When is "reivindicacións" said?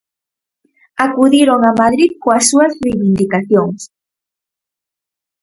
2.83-3.81